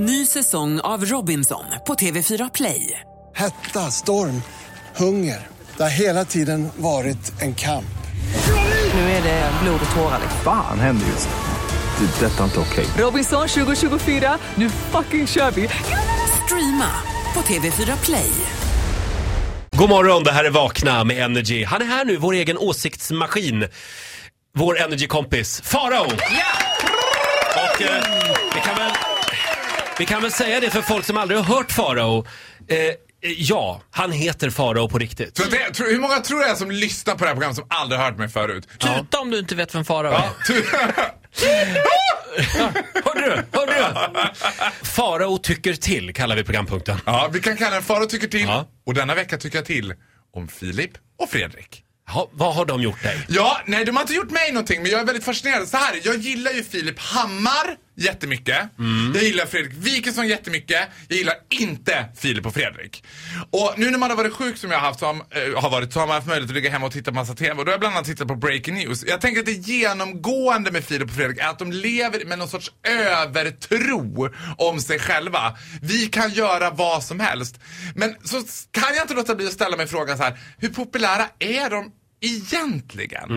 [0.00, 3.00] Ny säsong av Robinson på TV4 Play.
[3.34, 4.42] Hetta, storm,
[4.96, 5.46] hunger.
[5.76, 7.98] Det har hela tiden varit en kamp.
[8.94, 10.20] Nu är det blod och tårar.
[10.44, 12.06] Fan händer just nu.
[12.06, 12.26] Det.
[12.26, 12.86] är Detta är inte okej.
[12.98, 15.68] Robinson 2024, nu fucking kör vi!
[16.44, 16.90] Streama
[17.34, 18.30] på TV4 Play.
[19.76, 21.64] God morgon, det här är Vakna med Energy.
[21.64, 23.68] Han är här nu, vår egen åsiktsmaskin.
[24.54, 26.06] Vår Energy-kompis, Farao!
[27.58, 28.02] Och eh,
[28.54, 28.77] vi, kan
[29.98, 32.26] vi kan väl säga det för folk som aldrig har hört Farao.
[32.68, 32.76] Eh,
[33.36, 35.36] ja, han heter Farao på riktigt.
[35.36, 38.00] Så det, tror, hur många tror jag som lyssnar på det här programmet som aldrig
[38.00, 38.68] har hört mig förut?
[38.78, 40.30] Tuta om du inte vet vem Farao är.
[42.58, 42.72] Ja,
[43.04, 43.58] Hörde du?
[43.58, 44.86] Hörde du?
[44.86, 47.00] Farao tycker till kallar vi programpunkten.
[47.06, 48.42] ja, vi kan kalla den Faro tycker till.
[48.42, 48.68] Ja.
[48.86, 49.94] Och denna vecka tycker jag till
[50.36, 51.82] om Filip och Fredrik.
[52.08, 53.26] Ha, vad har de gjort dig?
[53.28, 55.68] Ja, nej de har inte gjort mig någonting men jag är väldigt fascinerad.
[55.68, 58.58] Så här, jag gillar ju Filip Hammar jättemycket.
[59.14, 60.88] Jag gillar Fredrik Wikingsson jättemycket.
[61.08, 63.04] Jag gillar inte Filip och Fredrik.
[63.50, 65.92] Och nu när man har varit sjuk som jag har haft, har, eh, har varit,
[65.92, 67.50] så har man haft möjlighet att ligga hemma och titta på massa TV.
[67.50, 69.04] Och då har jag bland annat tittat på Breaking News.
[69.06, 72.48] Jag tänker att det genomgående med Filip och Fredrik är att de lever med någon
[72.48, 75.56] sorts övertro om sig själva.
[75.82, 77.60] Vi kan göra vad som helst.
[77.94, 78.36] Men så
[78.70, 81.92] kan jag inte låta bli att ställa mig frågan så här, hur populära är de
[82.20, 83.28] egentligen?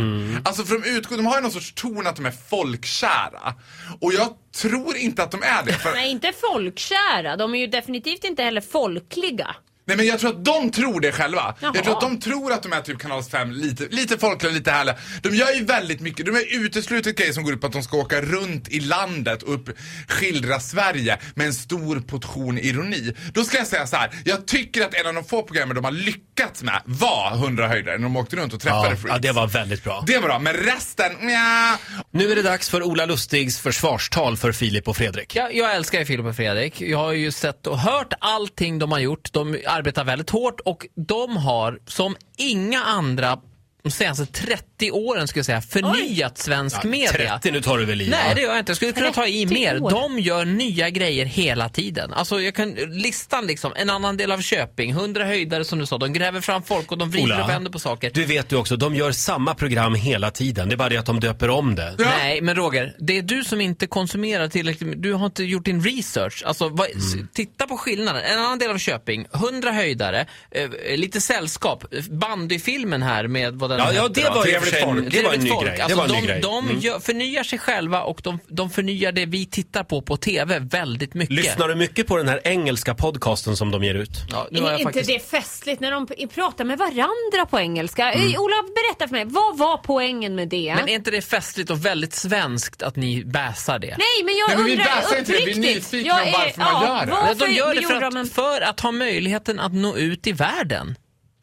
[0.45, 3.53] Alltså för de utgår, de har ju någon sorts ton att de är folkkära.
[3.99, 5.73] Och jag tror inte att de är det.
[5.73, 7.37] För, Nej, inte folkkära.
[7.37, 9.55] De är ju definitivt inte heller folkliga.
[9.85, 11.55] Nej men jag tror att de tror det själva.
[11.59, 11.71] Jaha.
[11.75, 14.71] Jag tror att de tror att de är typ kanal 5, lite, lite folkliga, lite
[14.71, 14.95] härliga.
[15.21, 17.83] De gör ju väldigt mycket, de är uteslutet grejer som går ut på att de
[17.83, 19.69] ska åka runt i landet och upp,
[20.07, 23.15] skildra Sverige med en stor portion ironi.
[23.33, 24.09] Då ska jag säga så här.
[24.25, 27.91] jag tycker att en av de få programmen de har lyckats med var 100 höjder
[27.91, 29.09] när de åkte runt och träffade Ja, freaks.
[29.09, 30.03] ja, det var väldigt bra.
[30.07, 31.77] Det var bra, men resten, nja.
[32.11, 35.35] Nu är det dags för Ola Lustigs försvarstal för Filip och Fredrik.
[35.35, 36.81] Jag, jag älskar ju Filip och Fredrik.
[36.81, 39.33] Jag har ju sett och hört allting de har gjort.
[39.33, 43.39] De arbetar väldigt hårt och de har som inga andra
[43.83, 47.11] de senaste 30 åren skulle jag säga förnyat svensk media.
[47.39, 48.09] 30, nu tar du väl i?
[48.09, 48.69] Nej det gör jag inte.
[48.69, 49.81] Jag skulle kunna ta i 30 mer.
[49.83, 49.89] år.
[49.89, 52.13] De gör nya grejer hela tiden.
[52.13, 55.97] Alltså jag kan, listan liksom, en annan del av Köping, 100 höjdare som du sa.
[55.97, 58.11] De gräver fram folk och de vrider Ola, och vänder på saker.
[58.13, 60.69] Du vet du också, de gör samma program hela tiden.
[60.69, 61.95] Det är bara det att de döper om det.
[61.97, 62.05] Ja.
[62.17, 65.01] Nej, men Roger, det är du som inte konsumerar tillräckligt.
[65.01, 66.43] Du har inte gjort din research.
[66.45, 67.27] Alltså, vad, Mm.
[67.33, 68.21] Titta på skillnaden.
[68.23, 71.85] En annan del av Köping, 100 höjdare, eh, lite sällskap.
[72.09, 75.09] Bandyfilmen här med vad den Ja, heter ja det var, Trevligt sig, det var en
[75.11, 75.65] Trevligt ny folk.
[75.67, 75.77] grej.
[75.77, 76.41] Det Alltså, var en de ny grej.
[76.41, 76.79] de Mm.
[76.79, 81.13] gör, förnyar sig själva och de, de förnyar det vi tittar på på TV väldigt
[81.13, 81.35] mycket.
[81.35, 84.09] Lyssnar du mycket på den här engelska podcasten som de ger ut?
[84.31, 85.07] Ja, nu har Är jag inte faktiskt...
[85.31, 88.11] det festligt när de pratar med varandra på engelska?
[88.11, 88.27] Mm.
[88.33, 89.25] Eh, Ola, berätta för mig.
[89.25, 90.73] Vad var poängen med det?
[90.75, 93.87] Men är inte det festligt och väldigt svenskt att ni bäsar det?
[93.97, 95.45] Nej, men jag Nej, men vi undrar bäsar inte det.
[95.45, 97.11] Vi är nyfikna om är- varför man gör det.
[97.11, 100.27] Varför de gör det för de en- att, för att ha möjligheten att nå ut
[100.27, 100.95] i världen.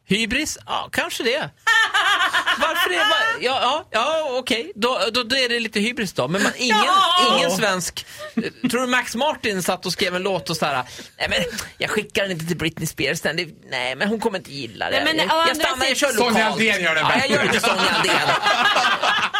[0.07, 0.57] Hybris?
[0.65, 1.49] Ja, kanske det.
[2.61, 2.95] Varför det?
[3.41, 4.71] Ja, ja, ja okej.
[4.75, 6.27] Då, då, då är det lite hybris då.
[6.27, 7.35] Men man, ingen, Ja!
[7.37, 8.05] ingen svensk...
[8.71, 10.83] Tror du Max Martin satt och skrev en låt och så här,
[11.17, 11.39] nej men
[11.77, 14.89] jag skickar den inte till Britney Spears, den, det, nej men hon kommer inte gilla
[14.89, 15.03] det.
[15.03, 16.33] Nej, men, jag, jag stannar, jag kör lokalt.
[16.33, 17.35] Sonja Aldén gör den ja, jag bättre.
[17.35, 18.13] gör inte Sonja Aldén.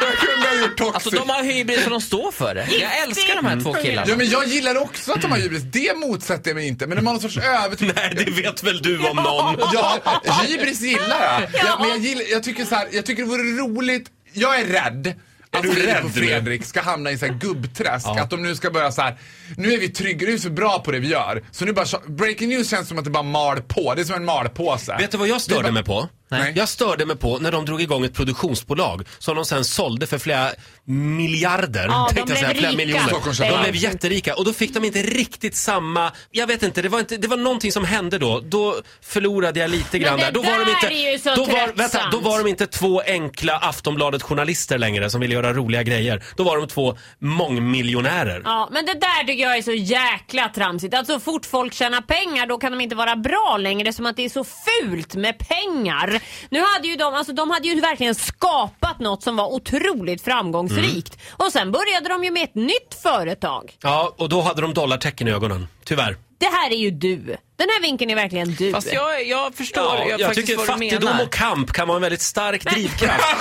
[0.00, 0.94] Jag kunde ha gjort toxic.
[0.94, 2.66] Alltså de har hybris och de står för det.
[2.80, 4.06] Jag älskar de här två killarna.
[4.08, 6.86] Ja men jag gillar också att de har hybris, det motsätter jag mig inte.
[6.86, 7.86] Men de har någon sorts övertro.
[7.96, 9.56] Nej, det vet väl du om någon?
[9.72, 10.00] Ja,
[10.46, 11.60] hybris gillar jag.
[11.66, 14.64] Ja, men jag, gillar, jag, tycker så här, jag tycker det vore roligt, jag är
[14.64, 15.14] rädd.
[15.50, 16.22] Att du rädd och nu?
[16.22, 18.06] Fredrik ska hamna i så här gubbträsk.
[18.06, 19.16] Att de nu ska börja så här.
[19.56, 21.42] nu är vi trygga, nu är vi så bra på det vi gör.
[21.50, 23.94] Så nu bara, breaking news känns som att det bara mal på.
[23.94, 24.96] Det är som en malpåse.
[24.98, 26.08] Vet du vad jag störde mig på?
[26.28, 26.52] Nej.
[26.56, 30.18] Jag störde mig på när de drog igång ett produktionsbolag som de sen sålde för
[30.18, 30.50] flera
[30.84, 31.86] miljarder.
[31.88, 32.76] Ja, de tänkte jag säga, blev flera rika.
[32.76, 33.50] miljoner.
[33.50, 36.98] De blev jätterika och då fick de inte riktigt samma, jag vet inte, det var,
[36.98, 38.40] inte, det var någonting som hände då.
[38.40, 40.32] Då förlorade jag lite grann där.
[40.32, 45.10] Då var, de inte, då, var, vänta, då var de inte två enkla Aftonbladet-journalister längre
[45.10, 46.24] som ville göra roliga grejer.
[46.36, 48.42] Då var de två mångmiljonärer.
[48.44, 50.94] Ja, men det där tycker jag är så jäkla tramsigt.
[50.94, 54.16] Att så fort folk tjänar pengar då kan de inte vara bra längre som att
[54.16, 56.17] det är så fult med pengar.
[56.50, 61.14] Nu hade ju de, alltså de hade ju verkligen skapat något som var otroligt framgångsrikt.
[61.14, 61.46] Mm.
[61.46, 63.76] Och sen började de ju med ett nytt företag.
[63.82, 65.68] Ja, och då hade de dollartecken i ögonen.
[65.84, 66.16] Tyvärr.
[66.40, 67.36] Det här är ju du.
[67.56, 68.72] Den här vinkeln är verkligen du.
[68.72, 71.24] Fast jag, jag förstår Ja, jag jag tycker fattigdom menar.
[71.24, 73.24] och kamp kan vara en väldigt stark drivkraft.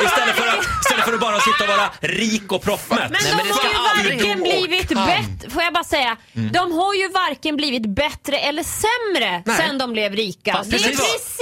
[0.00, 3.00] Eh, istället, för att, istället för att bara sitta och vara rik och proffmätt.
[3.00, 6.16] Men Nej, de men det har ska ju varken blivit bättre, får jag bara säga,
[6.32, 9.56] de har ju varken blivit bättre eller sämre Nej.
[9.56, 10.52] sen de blev rika.
[10.52, 11.33] Fast det är precis.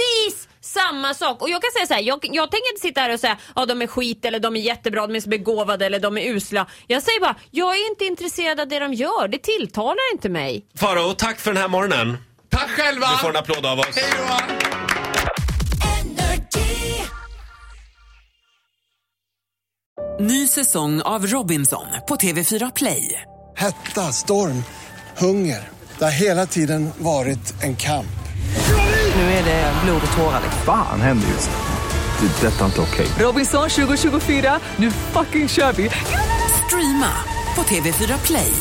[0.73, 1.41] Samma sak.
[1.41, 3.67] Och jag kan säga så här, jag, jag tänker inte sitta här och säga att
[3.69, 6.67] de är skit eller de är jättebra, de är så begåvade eller de är usla.
[6.87, 9.27] Jag säger bara, jag är inte intresserad av det de gör.
[9.27, 10.65] Det tilltalar inte mig.
[10.75, 12.17] Farao, tack för den här morgonen.
[12.49, 13.07] Tack själva!
[13.11, 13.95] Du får en applåd av oss.
[13.95, 14.63] Hej då!
[20.19, 23.21] Ny säsong av Robinson på TV4 Play.
[23.57, 24.63] Hetta, storm,
[25.17, 25.69] hunger.
[25.97, 28.07] Det har hela tiden varit en kamp.
[29.15, 30.41] Nu är det blod och tårar.
[30.65, 32.27] Fan händer just nu.
[32.27, 32.47] Det.
[32.47, 33.07] är Detta är inte okej.
[33.19, 35.89] Robinson 2024, nu fucking kör vi!
[36.65, 37.11] Streama
[37.55, 38.53] på TV4 Play.